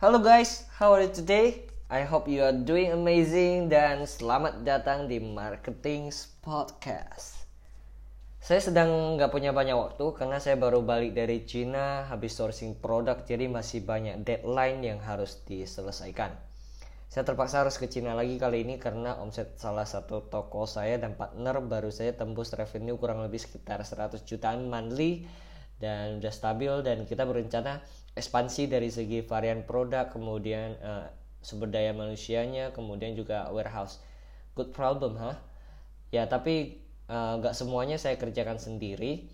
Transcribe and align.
Halo 0.00 0.16
guys, 0.16 0.64
how 0.80 0.96
are 0.96 1.04
you 1.04 1.12
today? 1.12 1.68
I 1.92 2.08
hope 2.08 2.24
you 2.24 2.40
are 2.40 2.56
doing 2.56 2.88
amazing 2.88 3.68
dan 3.68 4.08
selamat 4.08 4.64
datang 4.64 5.12
di 5.12 5.20
Marketing 5.20 6.08
Podcast. 6.40 7.44
Saya 8.40 8.64
sedang 8.64 9.20
nggak 9.20 9.28
punya 9.28 9.52
banyak 9.52 9.76
waktu 9.76 10.00
karena 10.16 10.40
saya 10.40 10.56
baru 10.56 10.80
balik 10.80 11.12
dari 11.12 11.44
Cina 11.44 12.08
habis 12.08 12.32
sourcing 12.32 12.80
produk 12.80 13.20
jadi 13.28 13.44
masih 13.44 13.84
banyak 13.84 14.24
deadline 14.24 14.80
yang 14.80 15.04
harus 15.04 15.44
diselesaikan. 15.44 16.32
Saya 17.12 17.28
terpaksa 17.28 17.60
harus 17.60 17.76
ke 17.76 17.84
Cina 17.84 18.16
lagi 18.16 18.40
kali 18.40 18.64
ini 18.64 18.80
karena 18.80 19.20
omset 19.20 19.60
salah 19.60 19.84
satu 19.84 20.24
toko 20.32 20.64
saya 20.64 20.96
dan 20.96 21.12
partner 21.12 21.60
baru 21.60 21.92
saya 21.92 22.16
tembus 22.16 22.56
revenue 22.56 22.96
kurang 22.96 23.20
lebih 23.20 23.44
sekitar 23.44 23.84
100 23.84 24.24
jutaan 24.24 24.64
monthly 24.64 25.28
dan 25.80 26.20
udah 26.20 26.30
stabil 26.30 26.84
dan 26.84 27.08
kita 27.08 27.24
berencana 27.24 27.80
ekspansi 28.14 28.68
dari 28.68 28.92
segi 28.92 29.24
varian 29.24 29.64
produk 29.64 30.12
kemudian 30.12 30.76
uh, 30.84 31.08
sumber 31.40 31.72
daya 31.72 31.96
manusianya 31.96 32.70
kemudian 32.76 33.16
juga 33.16 33.48
warehouse. 33.48 33.98
Good 34.54 34.76
problem 34.76 35.16
ha? 35.16 35.32
Huh? 35.32 35.36
ya 36.10 36.26
tapi 36.26 36.82
eh, 37.06 37.32
nggak 37.38 37.54
uh, 37.54 37.58
semuanya 37.58 37.96
saya 37.96 38.20
kerjakan 38.20 38.60
sendiri. 38.60 39.26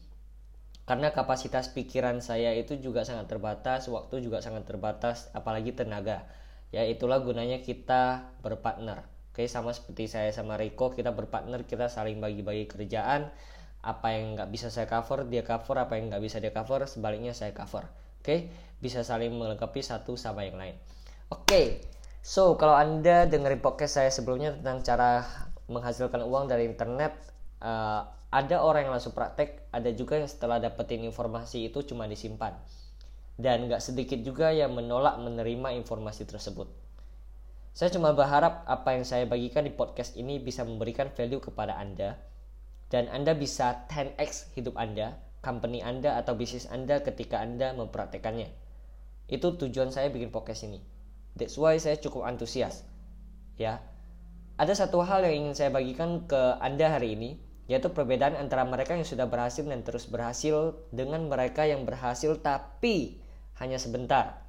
Karena 0.86 1.10
kapasitas 1.10 1.74
pikiran 1.74 2.22
saya 2.22 2.54
itu 2.54 2.78
juga 2.78 3.02
sangat 3.02 3.26
terbatas 3.26 3.90
waktu 3.90 4.22
juga 4.22 4.38
sangat 4.38 4.70
terbatas 4.70 5.26
apalagi 5.34 5.74
tenaga. 5.74 6.30
Ya 6.70 6.86
itulah 6.86 7.18
gunanya 7.26 7.58
kita 7.58 8.30
berpartner. 8.38 9.02
Oke 9.34 9.50
sama 9.50 9.74
seperti 9.74 10.06
saya 10.06 10.30
sama 10.30 10.54
Rico 10.54 10.94
kita 10.94 11.10
berpartner 11.10 11.66
kita 11.66 11.90
saling 11.90 12.22
bagi-bagi 12.22 12.70
kerjaan 12.70 13.34
apa 13.86 14.18
yang 14.18 14.34
nggak 14.34 14.50
bisa 14.50 14.66
saya 14.74 14.90
cover 14.90 15.22
dia 15.30 15.46
cover 15.46 15.78
apa 15.78 15.94
yang 15.94 16.10
nggak 16.10 16.22
bisa 16.26 16.42
dia 16.42 16.50
cover 16.50 16.82
sebaliknya 16.90 17.30
saya 17.30 17.54
cover 17.54 17.86
Oke, 18.26 18.50
bisa 18.82 19.06
saling 19.06 19.38
melengkapi 19.38 19.86
satu 19.86 20.18
sama 20.18 20.42
yang 20.42 20.58
lain. 20.58 20.74
Oke, 21.30 21.78
so 22.26 22.58
kalau 22.58 22.74
anda 22.74 23.22
dengerin 23.22 23.62
podcast 23.62 24.02
saya 24.02 24.10
sebelumnya 24.10 24.50
tentang 24.50 24.82
cara 24.82 25.22
menghasilkan 25.70 26.26
uang 26.26 26.50
dari 26.50 26.66
internet, 26.66 27.14
uh, 27.62 28.02
ada 28.34 28.66
orang 28.66 28.90
yang 28.90 28.98
langsung 28.98 29.14
praktek, 29.14 29.70
ada 29.70 29.94
juga 29.94 30.18
yang 30.18 30.26
setelah 30.26 30.58
dapetin 30.58 31.06
informasi 31.06 31.70
itu 31.70 31.86
cuma 31.86 32.10
disimpan. 32.10 32.58
Dan 33.38 33.70
nggak 33.70 33.78
sedikit 33.78 34.18
juga 34.26 34.50
yang 34.50 34.74
menolak 34.74 35.22
menerima 35.22 35.78
informasi 35.78 36.26
tersebut. 36.26 36.66
Saya 37.78 37.94
cuma 37.94 38.10
berharap 38.10 38.66
apa 38.66 38.90
yang 38.98 39.06
saya 39.06 39.22
bagikan 39.30 39.62
di 39.62 39.70
podcast 39.70 40.18
ini 40.18 40.42
bisa 40.42 40.66
memberikan 40.66 41.14
value 41.14 41.38
kepada 41.38 41.78
Anda 41.78 42.18
dan 42.90 43.10
Anda 43.10 43.34
bisa 43.34 43.86
10x 43.90 44.54
hidup 44.54 44.78
Anda 44.78 45.26
company 45.46 45.78
Anda 45.78 46.18
atau 46.18 46.34
bisnis 46.34 46.66
Anda 46.66 46.98
ketika 47.06 47.38
Anda 47.38 47.70
mempraktekannya. 47.78 48.50
Itu 49.30 49.54
tujuan 49.54 49.94
saya 49.94 50.10
bikin 50.10 50.34
podcast 50.34 50.66
ini. 50.66 50.82
That's 51.38 51.54
why 51.54 51.78
saya 51.78 51.94
cukup 52.02 52.26
antusias. 52.26 52.82
Ya. 53.54 53.78
Ada 54.58 54.74
satu 54.74 55.06
hal 55.06 55.22
yang 55.22 55.46
ingin 55.46 55.54
saya 55.54 55.70
bagikan 55.70 56.26
ke 56.26 56.58
Anda 56.58 56.98
hari 56.98 57.14
ini, 57.14 57.38
yaitu 57.70 57.92
perbedaan 57.94 58.34
antara 58.34 58.66
mereka 58.66 58.98
yang 58.98 59.06
sudah 59.06 59.30
berhasil 59.30 59.62
dan 59.62 59.86
terus 59.86 60.10
berhasil 60.10 60.74
dengan 60.90 61.30
mereka 61.30 61.62
yang 61.62 61.86
berhasil 61.86 62.34
tapi 62.42 63.22
hanya 63.62 63.78
sebentar. 63.78 64.42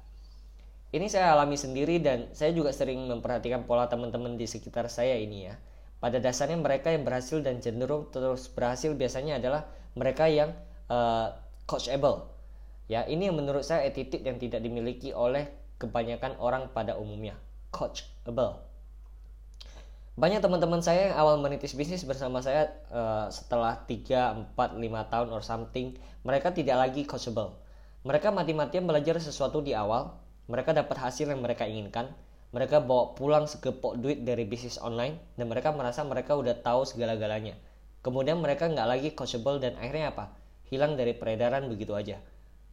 Ini 0.88 1.04
saya 1.12 1.36
alami 1.36 1.60
sendiri 1.60 2.00
dan 2.00 2.32
saya 2.32 2.56
juga 2.56 2.72
sering 2.72 3.04
memperhatikan 3.04 3.68
pola 3.68 3.84
teman-teman 3.92 4.40
di 4.40 4.48
sekitar 4.48 4.88
saya 4.88 5.20
ini 5.20 5.52
ya. 5.52 5.54
Pada 5.98 6.22
dasarnya 6.22 6.58
mereka 6.58 6.94
yang 6.94 7.02
berhasil 7.02 7.42
dan 7.42 7.58
cenderung 7.58 8.06
terus 8.14 8.46
berhasil 8.46 8.94
biasanya 8.94 9.42
adalah 9.42 9.66
mereka 9.98 10.30
yang 10.30 10.54
uh, 10.86 11.34
coachable. 11.66 12.30
Ya, 12.86 13.04
ini 13.04 13.28
yang 13.28 13.36
menurut 13.36 13.66
saya 13.66 13.84
attitude 13.84 14.22
yang 14.24 14.38
tidak 14.38 14.62
dimiliki 14.62 15.10
oleh 15.10 15.50
kebanyakan 15.76 16.38
orang 16.38 16.70
pada 16.70 16.94
umumnya. 16.94 17.34
Coachable. 17.74 18.62
Banyak 20.18 20.42
teman-teman 20.42 20.82
saya 20.82 21.10
yang 21.10 21.14
awal 21.14 21.38
menitis 21.38 21.78
bisnis 21.78 22.02
bersama 22.02 22.42
saya 22.42 22.74
uh, 22.90 23.30
setelah 23.30 23.86
3, 23.86 24.50
4, 24.50 24.78
5 24.78 25.12
tahun 25.14 25.28
or 25.30 25.42
something, 25.46 25.94
mereka 26.26 26.50
tidak 26.50 26.74
lagi 26.74 27.06
coachable. 27.06 27.54
Mereka 28.02 28.34
mati-matian 28.34 28.82
belajar 28.82 29.14
sesuatu 29.22 29.62
di 29.62 29.78
awal, 29.78 30.14
mereka 30.50 30.74
dapat 30.74 30.98
hasil 30.98 31.30
yang 31.30 31.38
mereka 31.38 31.70
inginkan, 31.70 32.10
mereka 32.48 32.80
bawa 32.80 33.12
pulang 33.12 33.44
segepok 33.44 34.00
duit 34.00 34.24
dari 34.24 34.48
bisnis 34.48 34.80
online, 34.80 35.20
dan 35.36 35.52
mereka 35.52 35.72
merasa 35.72 36.00
mereka 36.04 36.32
udah 36.34 36.56
tahu 36.64 36.88
segala-galanya. 36.88 37.56
Kemudian 38.00 38.40
mereka 38.40 38.70
nggak 38.70 38.88
lagi 38.88 39.08
coachable 39.12 39.60
dan 39.60 39.76
akhirnya 39.76 40.14
apa? 40.16 40.38
hilang 40.68 41.00
dari 41.00 41.16
peredaran 41.16 41.64
begitu 41.66 41.96
aja. 41.96 42.20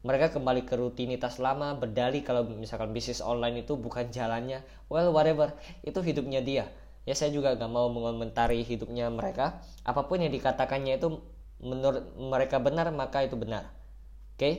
Mereka 0.06 0.38
kembali 0.38 0.70
ke 0.70 0.78
rutinitas 0.78 1.42
lama, 1.42 1.74
berdali 1.74 2.22
kalau 2.22 2.46
misalkan 2.46 2.94
bisnis 2.94 3.26
online 3.26 3.66
itu 3.66 3.74
bukan 3.74 4.14
jalannya. 4.14 4.62
Well, 4.92 5.10
whatever, 5.10 5.56
itu 5.82 5.98
hidupnya 6.04 6.46
dia. 6.46 6.70
Ya 7.10 7.18
saya 7.18 7.34
juga 7.34 7.58
gak 7.58 7.72
mau 7.72 7.90
mengomentari 7.90 8.62
hidupnya 8.62 9.10
mereka. 9.10 9.66
Apa 9.82 10.06
pun 10.06 10.22
yang 10.22 10.30
dikatakannya 10.30 11.02
itu 11.02 11.24
menurut 11.58 12.06
mereka 12.22 12.62
benar, 12.62 12.94
maka 12.94 13.26
itu 13.26 13.34
benar. 13.34 13.74
Oke? 14.38 14.38
Okay? 14.38 14.54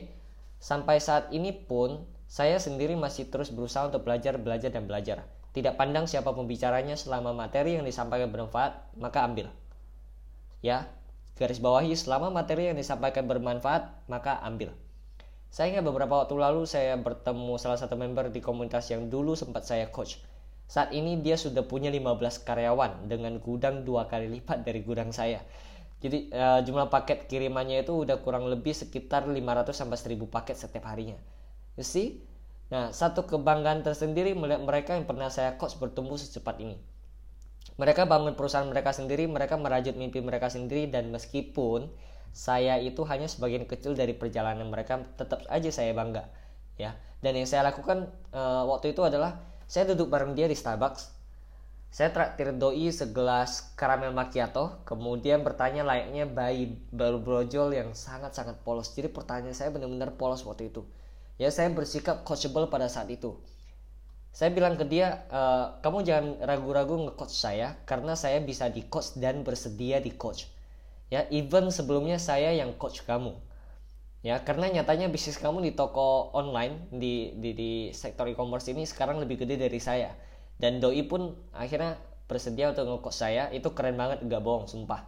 Sampai 0.59 0.99
saat 0.99 1.31
ini 1.31 1.53
pun, 1.55 2.03
saya 2.27 2.59
sendiri 2.59 2.93
masih 2.99 3.31
terus 3.31 3.49
berusaha 3.49 3.87
untuk 3.87 4.03
belajar, 4.03 4.35
belajar, 4.35 4.69
dan 4.69 4.83
belajar. 4.83 5.23
Tidak 5.55 5.79
pandang 5.79 6.05
siapa 6.05 6.35
pembicaranya 6.35 6.99
selama 6.99 7.31
materi 7.31 7.79
yang 7.79 7.87
disampaikan 7.87 8.29
bermanfaat, 8.29 8.93
maka 8.99 9.23
ambil. 9.23 9.47
Ya, 10.59 10.91
Garis 11.37 11.61
bawahi 11.61 11.93
selama 11.93 12.33
materi 12.33 12.65
yang 12.65 12.77
disampaikan 12.77 13.29
bermanfaat, 13.29 14.09
maka 14.09 14.41
ambil. 14.41 14.73
Saya 15.53 15.77
ingat 15.77 15.85
beberapa 15.85 16.25
waktu 16.25 16.33
lalu 16.33 16.65
saya 16.65 16.97
bertemu 16.97 17.55
salah 17.61 17.77
satu 17.79 17.93
member 17.93 18.33
di 18.33 18.41
komunitas 18.41 18.89
yang 18.89 19.07
dulu 19.07 19.37
sempat 19.37 19.63
saya 19.63 19.87
coach. 19.93 20.17
Saat 20.67 20.91
ini 20.91 21.21
dia 21.23 21.39
sudah 21.39 21.63
punya 21.63 21.87
15 21.93 22.43
karyawan 22.43 23.07
dengan 23.07 23.39
gudang 23.39 23.87
dua 23.87 24.09
kali 24.11 24.27
lipat 24.27 24.67
dari 24.67 24.83
gudang 24.83 25.15
saya. 25.15 25.39
Jadi 26.01 26.33
uh, 26.33 26.59
jumlah 26.65 26.91
paket 26.91 27.29
kirimannya 27.29 27.85
itu 27.85 27.95
udah 27.95 28.19
kurang 28.21 28.49
lebih 28.49 28.73
sekitar 28.75 29.29
500 29.29 29.71
sampai 29.71 29.97
1000 29.97 30.27
paket 30.27 30.55
setiap 30.57 30.89
harinya. 30.89 31.15
You 31.77 31.85
see? 31.85 32.25
Nah, 32.67 32.91
satu 32.91 33.23
kebanggaan 33.23 33.85
tersendiri 33.85 34.35
melihat 34.35 34.59
mereka 34.65 34.91
yang 34.97 35.07
pernah 35.07 35.31
saya 35.31 35.55
coach 35.55 35.79
bertumbuh 35.79 36.19
secepat 36.19 36.59
ini. 36.59 36.75
Mereka 37.77 38.09
bangun 38.09 38.33
perusahaan 38.33 38.67
mereka 38.67 38.91
sendiri, 38.91 39.29
mereka 39.29 39.55
merajut 39.55 39.93
mimpi 39.93 40.19
mereka 40.19 40.49
sendiri 40.51 40.89
dan 40.89 41.13
meskipun 41.13 41.87
saya 42.33 42.81
itu 42.81 43.05
hanya 43.07 43.29
sebagian 43.29 43.63
kecil 43.69 43.93
dari 43.93 44.17
perjalanan 44.17 44.67
mereka, 44.67 44.99
tetap 45.15 45.45
aja 45.47 45.69
saya 45.71 45.93
bangga, 45.93 46.27
ya. 46.75 46.97
Dan 47.21 47.37
yang 47.37 47.47
saya 47.49 47.65
lakukan 47.69 48.09
uh, 48.33 48.65
waktu 48.67 48.91
itu 48.91 49.01
adalah 49.05 49.41
saya 49.69 49.93
duduk 49.93 50.09
bareng 50.11 50.33
dia 50.33 50.49
di 50.49 50.57
Starbucks. 50.57 51.13
Saya 51.87 52.11
traktir 52.11 52.51
doi 52.51 52.91
segelas 52.91 53.73
karamel 53.79 54.11
macchiato, 54.11 54.83
kemudian 54.83 55.41
bertanya 55.41 55.87
layaknya 55.87 56.27
bayi 56.27 56.75
baru 56.91 57.23
brojol 57.23 57.71
yang 57.71 57.95
sangat-sangat 57.95 58.59
polos. 58.61 58.91
Jadi 58.91 59.07
pertanyaan 59.07 59.55
saya 59.55 59.71
benar-benar 59.71 60.19
polos 60.19 60.43
waktu 60.43 60.67
itu. 60.67 60.83
Ya 61.37 61.53
saya 61.53 61.69
bersikap 61.69 62.25
coachable 62.25 62.69
pada 62.69 62.89
saat 62.89 63.09
itu. 63.13 63.37
Saya 64.33 64.53
bilang 64.53 64.77
ke 64.77 64.85
dia 64.85 65.25
e, 65.29 65.41
kamu 65.81 66.05
jangan 66.05 66.25
ragu-ragu 66.45 66.93
nge-coach 67.09 67.33
saya 67.33 67.77
karena 67.89 68.13
saya 68.13 68.37
bisa 68.41 68.69
di 68.69 68.85
coach 68.85 69.17
dan 69.17 69.41
bersedia 69.41 69.97
di 69.97 70.13
coach 70.13 70.45
ya 71.07 71.23
even 71.31 71.71
sebelumnya 71.71 72.19
saya 72.19 72.51
yang 72.53 72.75
coach 72.75 73.03
kamu. 73.07 73.35
Ya 74.25 74.43
karena 74.43 74.67
nyatanya 74.67 75.07
bisnis 75.07 75.39
kamu 75.39 75.63
di 75.63 75.71
toko 75.71 76.33
online 76.35 76.89
di 76.91 77.37
di, 77.39 77.49
di 77.55 77.71
sektor 77.95 78.27
e-commerce 78.27 78.67
ini 78.67 78.83
sekarang 78.83 79.21
lebih 79.23 79.45
gede 79.45 79.55
dari 79.55 79.79
saya. 79.79 80.11
Dan 80.57 80.81
doi 80.81 81.05
pun 81.05 81.37
akhirnya 81.53 82.01
bersedia 82.25 82.73
untuk 82.73 82.89
nge-coach 82.89 83.17
saya. 83.17 83.47
Itu 83.53 83.71
keren 83.77 83.95
banget 83.95 84.25
gak 84.25 84.41
bohong 84.43 84.67
sumpah. 84.67 85.05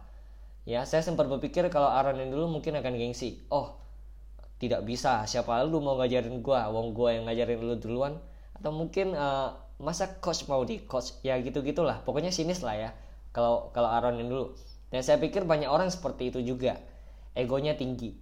Ya 0.64 0.86
saya 0.86 1.04
sempat 1.04 1.26
berpikir 1.26 1.66
kalau 1.68 1.90
Aaron 1.90 2.16
yang 2.22 2.30
dulu 2.32 2.60
mungkin 2.60 2.78
akan 2.78 2.96
gengsi. 2.96 3.44
Oh 3.52 3.76
tidak 4.60 4.84
bisa. 4.84 5.24
Siapa 5.24 5.64
lu 5.64 5.80
mau 5.80 5.96
ngajarin 5.96 6.44
gua? 6.44 6.68
Wong 6.68 6.92
gua 6.92 7.16
yang 7.16 7.24
ngajarin 7.26 7.58
lu 7.64 7.74
duluan? 7.80 8.20
Atau 8.52 8.70
mungkin 8.76 9.16
uh, 9.16 9.56
masa 9.80 10.20
coach 10.20 10.44
mau 10.46 10.60
di 10.68 10.84
coach? 10.84 11.16
Ya 11.24 11.40
gitu 11.40 11.64
gitulah 11.64 12.04
pokoknya 12.04 12.28
sinis 12.28 12.60
lah 12.60 12.76
ya. 12.76 12.90
Kalau 13.32 13.72
kalau 13.72 13.88
Aaron 13.88 14.20
yang 14.20 14.28
dulu. 14.28 14.52
Dan 14.92 15.00
saya 15.00 15.16
pikir 15.16 15.48
banyak 15.48 15.66
orang 15.66 15.88
seperti 15.88 16.28
itu 16.28 16.44
juga. 16.44 16.76
Egonya 17.32 17.74
tinggi. 17.80 18.12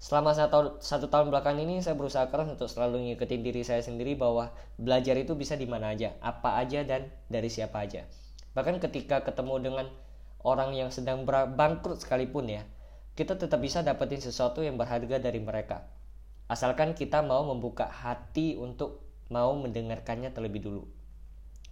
Selama 0.00 0.32
satu, 0.32 0.80
satu 0.80 1.12
tahun 1.12 1.28
belakang 1.28 1.60
ini 1.60 1.84
saya 1.84 1.92
berusaha 1.92 2.24
keras 2.32 2.48
untuk 2.48 2.72
selalu 2.72 3.12
ngikutin 3.12 3.44
diri 3.44 3.60
saya 3.60 3.84
sendiri 3.84 4.16
bahwa 4.16 4.48
belajar 4.80 5.12
itu 5.20 5.36
bisa 5.36 5.60
di 5.60 5.68
mana 5.68 5.92
aja. 5.92 6.16
Apa 6.24 6.56
aja 6.56 6.80
dan 6.88 7.12
dari 7.28 7.52
siapa 7.52 7.84
aja. 7.84 8.08
Bahkan 8.56 8.80
ketika 8.80 9.20
ketemu 9.20 9.60
dengan 9.60 9.86
orang 10.40 10.72
yang 10.72 10.88
sedang 10.88 11.28
bangkrut 11.28 12.00
sekalipun 12.00 12.48
ya 12.48 12.64
kita 13.20 13.36
tetap 13.36 13.60
bisa 13.60 13.84
dapetin 13.84 14.24
sesuatu 14.24 14.64
yang 14.64 14.80
berharga 14.80 15.20
dari 15.20 15.44
mereka 15.44 15.84
asalkan 16.50 16.98
kita 16.98 17.20
mau 17.20 17.44
membuka 17.46 17.86
hati 17.86 18.56
untuk 18.56 19.06
mau 19.30 19.54
mendengarkannya 19.54 20.34
terlebih 20.34 20.66
dulu. 20.66 20.82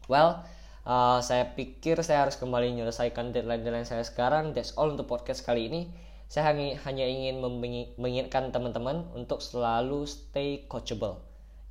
Well, 0.06 0.47
uh, 0.87 1.19
saya 1.19 1.59
pikir 1.59 1.99
saya 2.06 2.23
harus 2.23 2.39
kembali 2.39 2.79
menyelesaikan 2.79 3.35
deadline-deadline 3.35 3.85
saya 3.85 4.06
sekarang. 4.06 4.55
That's 4.55 4.79
all 4.79 4.95
untuk 4.95 5.11
podcast 5.11 5.43
kali 5.43 5.67
ini. 5.67 5.91
Saya 6.31 6.55
hanya, 6.55 7.05
ingin 7.09 7.43
mengingatkan 7.99 8.55
teman-teman 8.55 9.11
untuk 9.19 9.43
selalu 9.43 10.06
stay 10.06 10.65
coachable. 10.71 11.27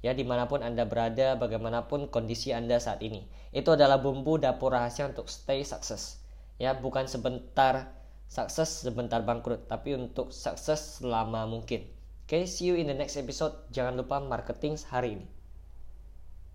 ya 0.06 0.14
di 0.14 0.22
mana 0.22 0.46
pun 0.46 0.62
anda 0.62 0.86
berada 0.86 1.34
bagaimanapun 1.42 2.14
kondisi 2.14 2.54
anda 2.54 2.78
saat 2.78 3.02
ini 3.02 3.26
itu 3.50 3.74
adalah 3.74 3.98
bumbu 3.98 4.38
dapur 4.38 4.70
rahasia 4.70 5.10
untuk 5.10 5.26
stay 5.26 5.66
sukses 5.66 6.22
ya 6.62 6.78
bukan 6.78 7.10
sebentar 7.10 7.98
sukses 8.28 8.84
sebentar 8.84 9.24
bangkrut 9.24 9.72
tapi 9.72 9.96
untuk 9.96 10.36
sukses 10.36 11.00
selama 11.00 11.48
mungkin. 11.48 11.88
Oke 12.28 12.44
okay, 12.44 12.44
see 12.44 12.68
you 12.68 12.76
in 12.76 12.92
the 12.92 12.96
next 12.96 13.16
episode. 13.16 13.56
Jangan 13.72 13.96
lupa 13.96 14.20
marketing 14.20 14.76
hari 14.92 15.16
ini 15.16 15.37